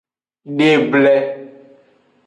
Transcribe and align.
De 0.57 0.69
eble. 0.77 1.15